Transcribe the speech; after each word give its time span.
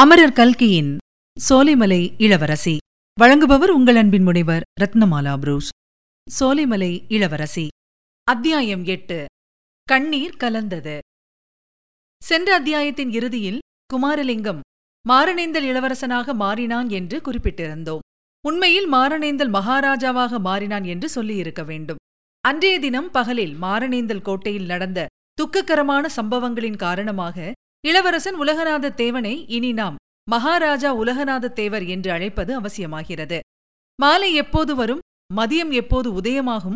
அமரர் 0.00 0.32
கல்கியின் 0.32 0.96
சோலைமலை 1.50 2.14
இளவரசி. 2.18 2.76
வழங்குபவர் 3.20 3.68
உங்கள் 3.68 3.96
அன்பின் 3.96 4.22
முனைவர் 4.22 4.62
ரத்னமாலா 4.80 5.38
புரூஸ். 5.38 5.68
சோலைமலை 6.40 7.04
இளவரசி. 7.08 7.68
அத்தியாயம் 8.24 8.84
எட்டு. 8.84 9.24
கண்ணீர் 9.82 10.36
கலந்தது. 10.36 10.98
சென்ற 12.22 12.54
அத்தியாயத்தின் 12.54 13.10
இறுதியில் 13.10 13.58
குமாரலிங்கம் 13.94 14.60
மாரணேந்தல் 15.08 15.64
இளவரசனாக 15.64 16.34
மாறினான் 16.34 16.88
என்று 16.88 17.18
குறிப்பிட்டிருந்தோம். 17.18 17.98
உண்மையில் 18.46 18.92
மாரணேந்தல் 18.92 19.52
மகாராஜாவாக 19.52 20.40
மாறினான் 20.40 20.84
என்று 20.84 21.08
சொல்லியிருக்க 21.08 21.62
வேண்டும். 21.62 21.96
அன்றைய 22.40 22.78
தினம் 22.78 23.10
பகலில் 23.10 23.54
மாரணேந்தல் 23.62 24.22
கோட்டையில் 24.22 24.66
நடந்த 24.66 25.06
துக்ககரமான 25.34 26.08
சம்பவங்களின் 26.08 26.76
காரணமாக 26.76 27.52
இளவரசன் 27.86 28.38
உலகநாத 28.38 28.94
தேவனை 28.94 29.48
இனி 29.48 29.72
நாம் 29.72 29.96
மகாராஜா 30.30 30.96
உலகநாத 30.96 31.52
தேவர் 31.52 31.84
என்று 31.84 32.10
அழைப்பது 32.10 32.60
அவசியமாகிறது. 32.60 33.38
மாலை 34.00 34.34
எப்போது 34.34 34.74
வரும்? 34.74 34.98
மதியம் 35.36 35.72
எப்போது 35.72 36.12
உதயமாகும்? 36.12 36.74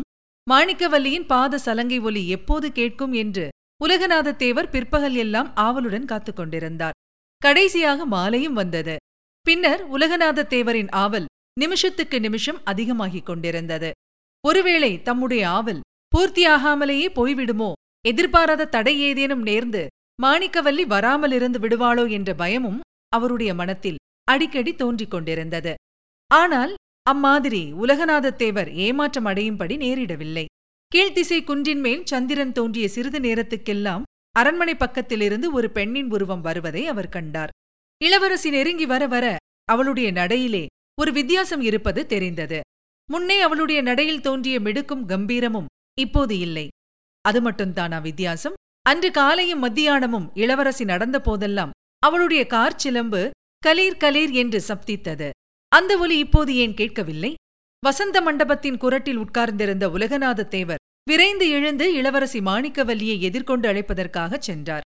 மாணிக்கவல்லியின் 0.51 1.25
பாத 1.25 1.57
சலங்கை 1.57 1.99
ஒலி 1.99 2.27
எப்போது 2.27 2.71
கேட்கும் 2.71 3.13
என்று 3.13 3.49
உலகநாத 3.83 4.35
தேவர் 4.35 4.69
பிற்பகல் 4.69 5.15
எல்லாம் 5.15 5.55
ஆவலுடன் 5.55 6.05
காத்துக் 6.05 6.35
கொண்டிருந்தார். 6.35 6.91
கடைசியாக 7.37 8.05
மாலையும் 8.05 8.53
வந்தது. 8.53 8.95
பின்னர் 9.41 9.91
உலகநாத 9.91 10.47
தேவரின் 10.47 10.91
ஆவல் 10.91 11.25
நிமிஷத்துக்கு 11.59 12.19
நிமிஷம் 12.19 12.61
அதிகமாகிக் 12.63 13.25
கொண்டிருந்தது. 13.25 13.91
ஒருவேளை 14.47 15.01
தம்முடைய 15.01 15.49
ஆவல் 15.49 15.79
பூர்த்தியாகாமலேயே 16.15 17.07
போய்விடுமோ? 17.15 17.71
எதிர்பாராத 18.05 18.65
தடை 18.65 18.99
ஏதேனும் 18.99 19.45
நேர்ந்து 19.45 19.87
மாணிக்கவல்லி 20.21 20.83
வராமலிருந்து 20.93 21.59
விடுவாளோ 21.63 22.09
என்ற 22.09 22.33
பயமும் 22.33 22.79
அவருடைய 23.09 23.53
மனத்தில் 23.53 23.99
அடிக்கடி 24.23 24.75
தோன்றிக் 24.75 25.11
கொண்டிருந்தது. 25.11 25.73
ஆனால் 26.27 26.73
அம்மாதிரி 27.03 27.73
உலகநாதத் 27.73 28.35
தேவர் 28.35 28.69
ஏமாற்றம் 28.71 29.25
அடையும்படி 29.25 29.75
நேரிடவில்லை. 29.77 30.45
கீழ்த்திசை 30.95 31.43
குன்றின் 31.43 31.79
மேல் 31.79 32.05
சந்திரன் 32.05 32.51
தோன்றிய 32.51 32.87
சிறிது 32.87 33.19
நேரத்துக்கெல்லாம் 33.19 34.01
அரண்மனை 34.31 34.75
பக்கத்திலிருந்து 34.75 35.51
ஒரு 35.51 35.71
பெண்ணின் 35.71 36.09
உருவம் 36.11 36.41
வருவதை 36.41 36.87
அவர் 36.87 37.09
கண்டார். 37.09 37.49
இளவரசி 38.01 38.49
நெருங்கி 38.49 38.85
வர 38.85 39.07
வர 39.07 39.25
அவளுடைய 39.65 40.11
நடையிலே 40.11 40.65
ஒரு 40.99 41.11
வித்தியாசம் 41.11 41.61
இருப்பது 41.61 42.05
தெரிந்தது. 42.05 42.59
முன்னே 43.09 43.41
அவளுடைய 43.41 43.81
நடையில் 43.81 44.21
தோன்றிய 44.21 44.59
மிடுக்கும் 44.59 45.07
கம்பீரமும் 45.09 45.71
இப்போது 45.99 46.39
இல்லை. 46.39 46.67
அது 47.25 47.39
மட்டும்தானா 47.41 48.01
வித்தியாசம்? 48.01 48.53
அன்று 48.85 49.11
காலையும் 49.11 49.63
மத்தியானமும் 49.63 50.29
இளவரசி 50.33 50.83
நடந்த 50.83 51.21
போதெல்லாம் 51.21 51.71
அவளுடைய 51.99 52.47
கார் 52.47 52.75
சிலம்பு 52.75 53.29
கலீர் 53.65 53.99
கலீர் 53.99 54.31
என்று 54.31 54.59
சப்தித்தது. 54.67 55.29
அந்த 55.71 55.97
ஒலி 55.97 56.17
இப்போது 56.17 56.55
ஏன் 56.55 56.73
கேட்கவில்லை? 56.73 57.33
வசந்த 57.79 58.21
மண்டபத்தின் 58.21 58.77
குரட்டில் 58.77 59.15
உட்கார்ந்திருந்த 59.15 59.89
உலகநாத 59.89 60.47
தேவர் 60.47 60.81
விரைந்து 61.03 61.49
எழுந்து 61.49 61.93
இளவரசி 61.93 62.39
மாணிக்கவல்லியை 62.39 63.19
எதிர்கொண்டு 63.19 63.67
அழைப்பதற்காகச் 63.69 64.45
சென்றார். 64.47 64.81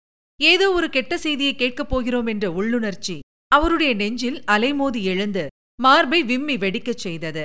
ஏதோ 0.41 0.73
ஒரு 0.73 0.89
கெட்ட 0.91 1.19
செய்தியை 1.19 1.55
கேட்கப் 1.55 1.89
போகிறோம் 1.89 2.27
என்ற 2.27 2.47
உள்ளுணர்ச்சி 2.51 3.19
அவருடைய 3.49 3.95
நெஞ்சில் 3.95 4.43
அலைமோதி 4.51 5.03
எழுந்து 5.03 5.47
மார்பை 5.81 6.23
விம்மி 6.23 6.57
வெடிக்கச் 6.57 7.03
செய்தது. 7.07 7.45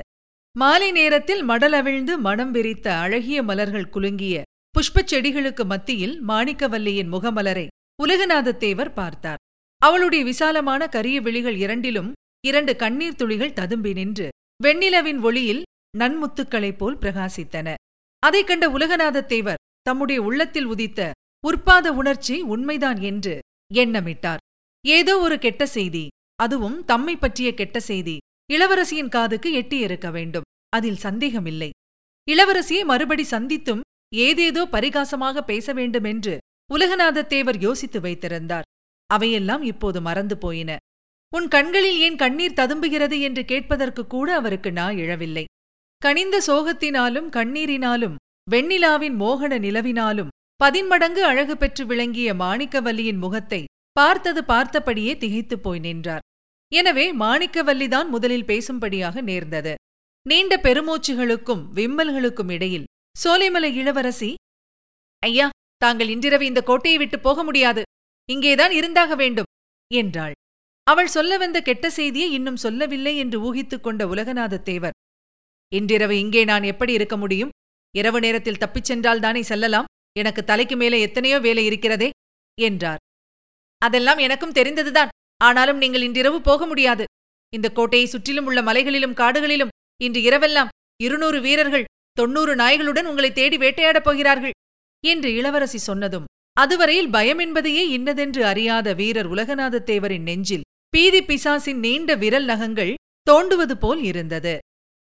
மாலை 0.55 0.91
நேரத்தில் 0.91 1.47
மடலவிழ்ந்து 1.47 2.17
மனம் 2.17 2.51
விரித்த 2.51 2.87
அழகிய 2.95 3.43
மலர்கள் 3.43 3.89
குலுங்கிய 3.89 4.43
புஷ்பச் 4.75 5.11
செடிகளுக்கு 5.11 5.65
மத்தியில் 5.65 6.27
மாணிக்கவல்லியின் 6.27 7.11
முகமலரை 7.11 7.67
உலகநாதத் 8.03 8.57
தேவர் 8.57 8.93
பார்த்தார். 8.93 9.37
அவளுடைய 9.77 10.23
விசாலமான 10.23 10.87
கரிய 10.87 11.21
விழிகள் 11.21 11.55
இரண்டிலும் 11.55 12.13
இரண்டு 12.45 12.75
கண்ணீர் 12.75 13.15
துளிகள் 13.15 13.53
ததும்பி 13.53 13.93
நின்று 13.93 14.29
வெண்ணிலவின் 14.63 15.19
ஒளியில் 15.19 15.63
நன்முத்துக்களைப் 15.97 16.77
போல் 16.77 16.97
பிரகாசித்தன. 16.97 17.73
அதைக் 18.19 18.47
கண்ட 18.47 18.67
உலகநாதத் 18.67 19.25
தேவர் 19.25 19.57
தம்முடைய 19.81 20.21
உள்ளத்தில் 20.21 20.65
உதித்த 20.65 21.11
உற்பாத 21.47 21.87
உணர்ச்சி 21.87 22.41
உண்மைதான் 22.41 22.99
என்று 23.01 23.39
எண்ணமிட்டார். 23.73 24.37
ஏதோ 24.87 25.19
ஒரு 25.19 25.39
கெட்ட 25.39 25.65
செய்தி 25.65 26.07
அதுவும் 26.35 26.85
தம்மை 26.85 27.15
பற்றிய 27.15 27.53
கெட்ட 27.53 27.79
செய்தி 27.79 28.17
இளவரசியின் 28.53 29.09
காதுக்கு 29.09 29.53
எட்டியிருக்க 29.53 30.11
வேண்டும். 30.11 30.43
அதில் 30.69 30.95
சந்தேகமில்லை. 30.95 31.69
இளவரசியை 32.31 32.85
மறுபடி 32.85 33.23
சந்தித்தும் 33.23 33.81
ஏதேதோ 34.15 34.61
பரிகாசமாக 34.71 35.41
பேச 35.41 35.73
வேண்டுமென்று 35.73 36.37
உலகநாதத் 36.73 37.27
தேவர் 37.27 37.57
யோசித்து 37.59 37.99
வைத்திருந்தார். 38.01 38.67
அவையெல்லாம் 39.09 39.63
இப்போது 39.63 39.99
மறந்து 40.01 40.37
போயின. 40.37 40.77
உன் 41.33 41.47
கண்களில் 41.47 41.99
ஏன் 41.99 42.15
கண்ணீர் 42.15 42.53
ததும்புகிறது 42.53 43.17
என்று 43.21 43.45
கேட்பதற்கு 43.45 44.03
கூட 44.07 44.27
அவருக்கு 44.35 44.71
நா 44.71 44.85
இழவில்லை 44.91 45.45
கனிந்த 46.01 46.37
சோகத்தினாலும் 46.47 47.27
கண்ணீரினாலும் 47.29 48.15
வெண்ணிலாவின் 48.51 49.15
மோகன 49.19 49.53
நிலவினாலும் 49.59 50.31
பதின்மடங்கு 50.55 51.23
அழகு 51.23 51.57
பெற்று 51.57 51.85
விளங்கிய 51.85 52.33
மாணிக்கவல்லியின் 52.33 53.17
முகத்தை 53.17 53.63
பார்த்தது 53.91 54.41
பார்த்தபடியே 54.41 55.13
திகைத்துப் 55.17 55.63
போய் 55.63 55.79
நின்றார். 55.79 56.25
எனவே 56.71 57.05
மாணிக்கவல்லிதான் 57.15 58.07
முதலில் 58.07 58.45
பேசும்படியாக 58.45 59.21
நேர்ந்தது. 59.21 59.75
நீண்ட 60.25 60.55
பெருமூச்சுகளுக்கும் 60.63 61.63
விம்மல்களுக்கும் 61.75 62.51
இடையில் 62.51 62.85
சோலைமலை 63.23 63.69
இளவரசி 63.73 64.33
ஐயா 65.23 65.49
தாங்கள் 65.77 66.09
இன்றிரவு 66.09 66.45
இந்த 66.45 66.61
கோட்டையை 66.61 66.97
விட்டு 66.99 67.19
போக 67.19 67.43
முடியாது. 67.43 67.83
இங்கேதான் 68.29 68.71
இருந்தாக 68.71 69.15
வேண்டும் 69.15 69.49
என்றாள். 69.93 70.33
அவள் 70.83 71.07
சொல்ல 71.07 71.37
வந்த 71.37 71.61
கெட்ட 71.61 71.89
செய்தியை 71.89 72.31
இன்னும் 72.31 72.55
சொல்லவில்லை 72.55 73.13
என்று 73.17 73.37
ஊகித்துக் 73.39 73.83
கொண்ட 73.83 74.05
உலகநாதத் 74.05 74.61
தேவர் 74.61 74.95
இன்றிரவு 75.71 76.19
இங்கே 76.19 76.43
நான் 76.43 76.63
எப்படி 76.63 76.93
இருக்க 76.93 77.17
முடியும்? 77.17 77.53
இரவு 77.95 78.19
நேரத்தில் 78.19 78.57
தப்பிச் 78.57 78.83
சென்றால் 78.83 79.19
தானே 79.19 79.41
செல்லலாம்? 79.41 79.89
எனக்கு 80.17 80.43
தலைக்கு 80.43 80.75
மேலே 80.75 81.01
எத்தனையோ 81.01 81.39
வேலை 81.39 81.65
இருக்கிறதே 81.65 82.09
என்றார். 82.61 83.01
அதெல்லாம் 83.81 84.17
எனக்கும் 84.17 84.51
தெரிந்ததுதான். 84.51 85.13
ஆனாலும் 85.43 85.77
நீங்கள் 85.77 86.01
இன்றிரவு 86.01 86.41
போக 86.41 86.65
முடியாது. 86.65 87.05
இந்த 87.53 87.67
கோட்டையை 87.69 88.07
சுற்றிலும் 88.07 88.45
உள்ள 88.45 88.61
மலைகளிலும் 88.61 89.13
காடுகளிலும் 89.13 89.73
இன்று 90.01 90.21
இரவெல்லாம் 90.21 90.71
இருநூறு 91.03 91.41
வீரர்கள் 91.41 91.85
தொண்ணூறு 92.15 92.55
நாய்களுடன் 92.55 93.03
உங்களை 93.03 93.31
தேடி 93.31 93.57
வேட்டையாடப் 93.57 94.03
போகிறார்கள் 94.03 94.51
என்று 95.05 95.33
இளவரசி 95.33 95.77
சொன்னதும் 95.77 96.25
அதுவரையில் 96.53 97.09
பயம் 97.09 97.37
என்பதையே 97.37 97.89
இன்னதென்று 97.89 98.45
அறியாத 98.45 98.93
வீரர் 98.93 99.29
உலகநாதத் 99.29 99.87
தேவரின் 99.89 100.21
நெஞ்சில் 100.21 100.61
பீதி 100.89 101.23
பிசாசின் 101.23 101.79
நீண்ட 101.79 102.15
விரல் 102.15 102.45
நகங்கள் 102.45 102.95
தோண்டுவது 103.29 103.73
போல் 103.73 104.03
இருந்தது. 104.03 104.59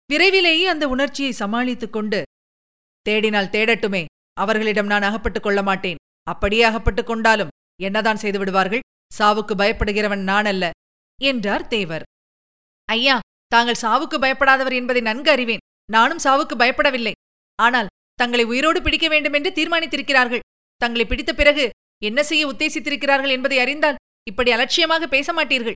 விரைவிலேயே 0.06 0.66
அந்த 0.66 0.88
உணர்ச்சியை 0.88 1.32
சமாளித்துக் 1.32 1.92
கொண்டு 1.92 2.22
தேடினால் 3.08 3.52
தேடட்டுமே 3.54 4.04
அவர்களிடம் 4.32 4.86
நான் 4.86 5.02
அகப்பட்டுக் 5.02 5.42
கொள்ள 5.42 5.62
மாட்டேன். 5.62 5.96
அப்படியே 6.22 6.62
அகப்பட்டுக் 6.62 7.06
கொண்டாலும் 7.06 7.48
என்னதான் 7.82 8.16
செய்து 8.16 8.38
விடுவார்கள்? 8.38 8.80
சாவுக்கு 9.18 9.54
பயப்படுகிறவன் 9.58 10.22
நான் 10.22 10.44
அல்ல 10.44 10.70
என்றார் 11.20 11.66
தேவர். 11.66 12.02
ஐயா 12.84 13.18
தாங்கள் 13.46 13.82
சாவுக்கு 13.82 14.16
பயப்படாதவர் 14.20 14.72
என்பதை 14.72 15.02
நன்கு 15.02 15.30
அறிவேன். 15.30 15.58
நானும் 15.90 16.22
சாவுக்கு 16.24 16.54
பயப்படவில்லை. 16.58 17.12
ஆனால் 17.62 17.86
தங்களை 18.14 18.44
உயிரோடு 18.44 18.82
பிடிக்க 18.82 19.08
வேண்டுமென்று 19.08 19.50
தீர்மானித்திருக்கிறார்கள். 19.50 20.38
தங்களை 20.76 21.06
பிடித்த 21.06 21.32
பிறகு 21.32 21.70
என்ன 22.02 22.22
செய்ய 22.22 22.46
உத்தேசித்திருக்கிறார்கள் 22.46 23.28
என்பதை 23.28 23.58
அறிந்தால் 23.58 23.96
இப்படி 24.28 24.50
அலட்சியமாக 24.50 25.06
பேச 25.06 25.32
மாட்டீர்கள் 25.32 25.72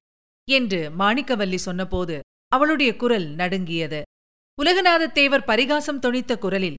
என்று 0.50 0.90
மாணிக்கவல்லி 0.98 1.54
சொன்னபோது 1.54 2.20
அவளுடைய 2.48 2.96
குரல் 2.96 3.28
நடுங்கியது. 3.34 4.02
உலகநாதத் 4.62 5.12
தேவர் 5.12 5.44
பரிகாசம் 5.44 6.00
தொனித்த 6.00 6.38
குரலில் 6.38 6.74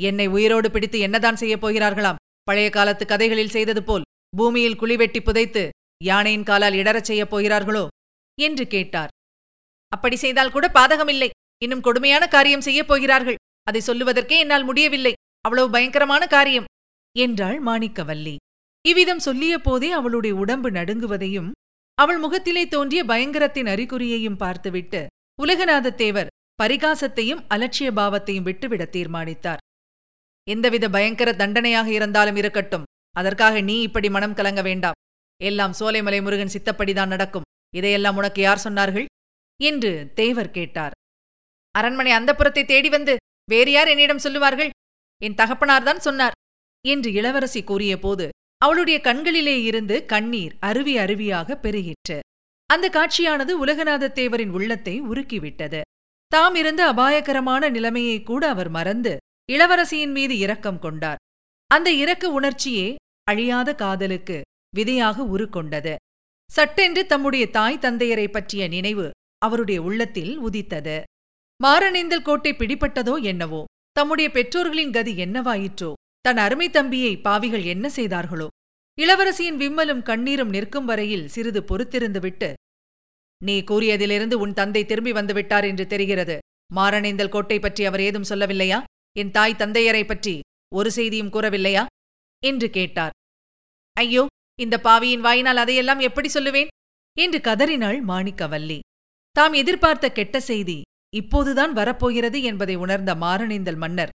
என்னை 0.00 0.26
உயிரோடு 0.26 0.70
பிடித்து 0.70 0.98
என்னதான் 0.98 1.36
செய்யப் 1.36 1.66
போகிறார்களாம்? 1.66 2.20
பழைய 2.42 2.70
காலத்து 2.70 3.06
கதைகளில் 3.06 3.50
செய்தது 3.50 3.82
போல் 3.82 4.02
பூமியில் 4.36 4.80
குழிவெட்டி 4.80 5.20
புதைத்து 5.20 5.70
யானையின் 6.04 6.42
காலால் 6.42 6.72
இடறச் 6.72 7.04
செய்யப் 7.04 7.30
போகிறார்களோ? 7.30 7.86
என்று 8.40 8.66
கேட்டார். 8.66 9.08
அப்படி 9.88 10.16
செய்தால் 10.16 10.50
கூட 10.50 10.68
பாதகமில்லை. 10.68 11.30
இன்னும் 11.62 11.80
கொடுமையான 11.80 12.24
காரியம் 12.28 12.60
செய்யப் 12.60 12.88
போகிறார்கள். 12.88 13.40
அதை 13.66 13.80
சொல்லுவதற்கே 13.86 14.36
என்னால் 14.38 14.64
முடியவில்லை. 14.64 15.12
அவ்வளவு 15.44 15.68
பயங்கரமான 15.70 16.22
காரியம்! 16.26 16.68
என்றாள் 17.16 17.58
மாணிக்கவல்லி. 17.64 18.34
இவ்விதம் 18.84 19.18
சொல்லிய 19.18 19.54
போதே 19.58 19.90
அவளுடைய 19.90 20.34
உடம்பு 20.34 20.70
நடுங்குவதையும் 20.70 21.50
அவள் 21.98 22.18
முகத்திலே 22.18 22.62
தோன்றிய 22.66 23.04
பயங்கரத்தின் 23.04 23.66
அறிகுறியையும் 23.66 24.36
பார்த்துவிட்டு 24.36 25.00
உலகநாதத் 25.38 25.94
தேவர் 25.94 26.30
பரிகாசத்தையும் 26.58 27.42
அலட்சிய 27.54 27.88
பாவத்தையும் 27.90 28.42
விட்டுவிட 28.42 28.82
தீர்மானித்தார். 28.86 29.62
எந்தவித 30.46 30.84
பயங்கர 30.88 31.30
தண்டனையாக 31.32 31.88
இருந்தாலும் 31.92 32.36
இருக்கட்டும். 32.36 32.86
அதற்காக 33.16 33.54
நீ 33.60 33.76
இப்படி 33.82 34.08
மனம் 34.10 34.34
கலங்க 34.34 34.62
வேண்டாம். 34.62 34.98
எல்லாம் 35.40 35.76
சோலைமலை 35.78 36.20
முருகன் 36.22 36.54
சித்தப்படிதான் 36.54 37.12
நடக்கும். 37.14 37.46
இதையெல்லாம் 37.74 38.16
உனக்கு 38.16 38.40
யார் 38.42 38.64
சொன்னார்கள்? 38.64 39.06
என்று 39.60 39.92
தேவர் 40.14 40.50
கேட்டார். 40.50 40.94
அரண்மனை 41.72 42.12
அந்தப்புறத்தை 42.12 42.64
தேடி 42.64 42.88
வந்து 42.88 43.16
வேறு 43.50 43.70
யார் 43.70 43.88
என்னிடம் 43.88 44.18
சொல்லுவார்கள்? 44.18 44.70
என் 45.22 45.34
தகப்பனார்தான் 45.34 45.96
சொன்னார். 45.96 46.32
என்று 46.88 47.12
இளவரசி 47.12 47.64
கூறியபோது 47.64 48.28
அவளுடைய 48.58 49.00
கண்களிலே 49.00 49.62
இருந்து 49.62 50.06
கண்ணீர் 50.06 50.56
அருவி 50.60 50.96
அருவியாக 50.96 51.58
பெருகிற்று. 51.62 52.18
அந்த 52.66 52.88
காட்சியானது 52.88 53.52
உலகநாதத் 53.64 54.16
தேவரின் 54.18 54.50
உள்ளத்தை 54.50 55.02
உருக்கிவிட்டது. 55.02 55.80
தாம் 56.26 56.54
இருந்த 56.54 56.86
அபாயகரமான 56.92 57.68
நிலைமையை 57.68 58.22
கூட 58.22 58.48
அவர் 58.48 58.68
மறந்து 58.68 59.16
இளவரசியின் 59.52 60.12
மீது 60.12 60.38
இரக்கம் 60.38 60.78
கொண்டார். 60.78 61.16
அந்த 61.66 61.92
இரக்க 61.92 62.30
உணர்ச்சியே 62.30 62.94
அழியாத 63.22 63.74
காதலுக்கு 63.74 64.40
விதையாக 64.74 65.22
உருக்கொண்டது. 65.22 65.94
சட்டென்று 66.50 67.06
தம்முடைய 67.06 67.50
தாய் 67.50 67.78
தந்தையரை 67.78 68.28
பற்றிய 68.28 68.68
நினைவு 68.68 69.10
அவருடைய 69.38 69.82
உள்ளத்தில் 69.82 70.38
உதித்தது. 70.38 71.02
மாரணேந்தல் 71.62 72.22
கோட்டை 72.22 72.52
பிடிபட்டதோ 72.52 73.22
என்னவோ? 73.22 73.64
தம்முடைய 73.92 74.30
பெற்றோர்களின் 74.30 74.90
கதி 74.90 75.12
என்னவாயிற்றோ? 75.16 75.92
தன் 76.20 76.36
அருமை 76.36 76.70
தம்பியை 76.70 77.16
பாவிகள் 77.16 77.64
என்ன 77.64 77.88
செய்தார்களோ? 77.88 78.46
இளவரசியின் 78.98 79.58
விம்மலும் 79.58 80.02
கண்ணீரும் 80.02 80.48
நிற்கும் 80.48 80.84
வரையில் 80.84 81.28
சிறிது 81.28 81.60
பொறுத்திருந்துவிட்டு 81.60 82.52
நீ 83.44 83.60
கூறியதிலிருந்து 83.60 84.32
உன் 84.32 84.52
தந்தை 84.52 84.84
திரும்பி 84.84 85.12
வந்துவிட்டார் 85.12 85.64
என்று 85.64 85.86
தெரிகிறது. 85.86 86.38
மாரணேந்தல் 86.74 87.28
கோட்டை 87.28 87.58
பற்றி 87.58 87.84
அவர் 87.84 88.00
ஏதும் 88.00 88.28
சொல்லவில்லையா? 88.28 88.82
என் 89.16 89.30
தாய் 89.30 89.54
தந்தையரை 89.54 90.04
பற்றி 90.06 90.40
ஒரு 90.74 90.90
செய்தியும் 90.90 91.32
கூறவில்லையா? 91.32 91.86
என்று 92.42 92.70
கேட்டார். 92.70 93.10
ஐயோ 93.96 94.26
இந்த 94.58 94.78
பாவியின் 94.78 95.20
வாயினால் 95.20 95.56
அதையெல்லாம் 95.56 95.98
எப்படி 95.98 96.28
சொல்லுவேன்? 96.34 96.66
என்று 97.16 97.40
கதறினாள் 97.40 98.04
மாணிக்கவல்லி. 98.04 98.78
தாம் 99.36 99.52
எதிர்பார்த்த 99.52 100.10
கெட்ட 100.10 100.40
செய்தி 100.40 100.78
இப்போதுதான் 101.14 101.72
வரப்போகிறது 101.72 102.42
என்பதை 102.42 102.74
உணர்ந்த 102.74 103.14
மாரணேந்தல் 103.14 103.76
மன்னர். 103.76 104.12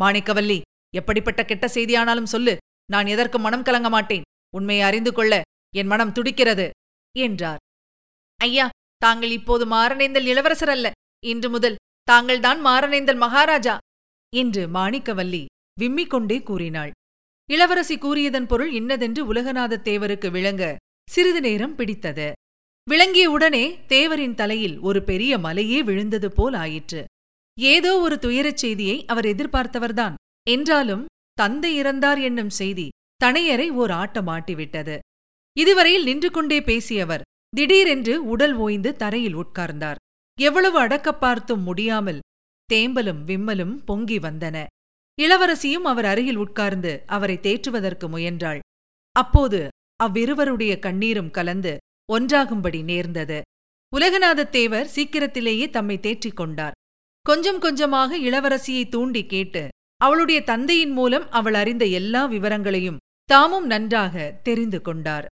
மாணிக்கவல்லி 0.00 0.60
எப்படிப்பட்ட 0.94 1.44
கெட்ட 1.44 1.66
செய்தியானாலும் 1.66 2.32
சொல்லு 2.34 2.56
நான் 2.90 3.06
எதற்கு 3.06 3.38
மனம் 3.38 3.62
கலங்க 3.62 3.88
மாட்டேன்? 3.88 4.22
உண்மையை 4.54 4.84
அறிந்து 4.84 5.12
கொள்ள 5.12 5.40
என் 5.74 5.86
மனம் 5.86 6.12
துடிக்கிறது 6.12 6.70
என்றார். 7.18 7.58
ஐயா 8.36 8.68
தாங்கள் 8.96 9.30
இப்போது 9.30 9.66
மாரணேந்தல் 9.66 10.26
இளவரசர் 10.26 10.68
அல்ல 10.68 10.90
இன்று 11.24 11.50
முதல் 11.50 11.80
தாங்கள்தான் 12.02 12.64
மாரணேந்தல் 12.64 13.16
மகாராஜா 13.16 13.78
என்று 14.32 14.66
மாணிக்கவல்லி 14.66 15.44
விம்மிக் 15.80 16.06
கொண்டே 16.06 16.42
கூறினாள். 16.42 16.90
இளவரசி 17.50 17.98
கூறியதன் 17.98 18.46
பொருள் 18.46 18.72
இன்னதென்று 18.72 19.32
உலகநாதத் 19.32 19.86
தேவருக்கு 19.88 20.30
விளங்க 20.30 20.76
சிறிது 21.10 21.40
நேரம் 21.40 21.74
பிடித்தது. 21.74 22.32
விளங்கிய 22.86 23.30
உடனே 23.30 23.78
தேவரின் 23.88 24.34
தலையில் 24.34 24.78
ஒரு 24.78 25.02
பெரிய 25.02 25.38
மலையே 25.38 25.82
விழுந்தது 25.82 26.32
போல் 26.32 26.54
ஆயிற்று. 26.54 27.04
ஏதோ 27.58 27.98
ஒரு 27.98 28.18
துயரச் 28.18 28.56
செய்தியை 28.56 29.04
அவர் 29.06 29.24
எதிர்பார்த்தவர்தான். 29.24 30.14
என்றாலும் 30.50 31.06
தந்தை 31.32 31.80
இறந்தார் 31.80 32.22
என்னும் 32.22 32.50
செய்தி 32.50 32.88
தனையரை 33.24 33.68
ஓர் 33.70 33.90
ஆட்டம் 33.90 34.26
ஆட்டிவிட்டது. 34.26 34.98
இதுவரையில் 35.56 36.02
நின்று 36.02 36.30
கொண்டே 36.30 36.62
பேசியவர் 36.62 37.24
திடீரென்று 37.56 38.14
உடல் 38.24 38.54
ஓய்ந்து 38.54 38.96
தரையில் 38.96 39.36
உட்கார்ந்தார். 39.36 40.00
எவ்வளவு 40.38 40.78
அடக்கப் 40.78 41.20
பார்த்தும் 41.20 41.62
முடியாமல் 41.62 42.20
தேம்பலும் 42.72 43.22
விம்மலும் 43.24 43.74
பொங்கி 43.84 44.18
வந்தன. 44.18 44.66
இளவரசியும் 45.22 45.86
அவர் 45.92 46.04
அருகில் 46.04 46.36
உட்கார்ந்து 46.36 47.02
அவரை 47.06 47.38
தேற்றுவதற்கு 47.42 48.08
முயன்றாள். 48.08 48.60
அப்போது 49.16 49.68
அவ்விருவருடைய 50.04 50.78
கண்ணீரும் 50.78 51.30
கலந்து 51.30 51.76
ஒன்றாகும்படி 52.12 52.84
நேர்ந்தது. 52.84 53.42
உலகநாதத் 53.96 54.48
தேவர் 54.48 54.86
சீக்கிரத்திலேயே 54.86 55.70
தம்மை 55.70 56.00
தேற்றிக் 56.00 56.36
கொண்டார். 56.36 56.72
கொஞ்சம் 57.20 57.58
கொஞ்சமாக 57.58 58.18
இளவரசியை 58.18 58.88
தூண்டி 58.88 59.26
கேட்டு 59.26 59.68
அவளுடைய 59.96 60.42
தந்தையின் 60.42 60.90
மூலம் 60.90 61.30
அவள் 61.30 61.54
அறிந்த 61.54 61.84
எல்லா 61.84 62.24
விவரங்களையும் 62.24 62.96
தாமும் 63.24 63.66
நன்றாக 63.66 64.40
தெரிந்து 64.42 64.80
கொண்டார். 64.80 65.26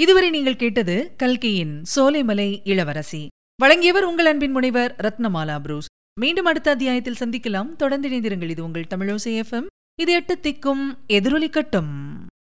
இதுவரை 0.00 0.30
நீங்கள் 0.30 0.56
கேட்டது 0.56 1.14
கல்கியின் 1.16 1.82
சோலைமலை 1.96 2.60
இளவரசி. 2.64 3.28
வழங்கியவர் 3.60 4.04
உங்கள் 4.04 4.26
அன்பின் 4.26 4.50
முனைவர் 4.50 4.96
ரத்னமாலா 4.96 5.60
புரூஸ். 5.60 5.86
மீண்டும் 6.20 6.44
அடுத்த 6.44 6.70
அத்தியாயத்தில் 6.70 7.20
சந்திக்கலாம். 7.20 7.76
தொடர்ந்து 7.76 8.08
இணைந்திருங்கள். 8.08 8.50
இது 8.50 8.64
உங்கள் 8.64 8.90
தமிழோசை 8.94 9.42
எஃப்எம் 9.42 9.66
இது 10.00 10.12
எட்டு 10.12 10.38
திக்கும் 10.42 10.94
எதிரொலிக்கட்டும் 11.08 11.90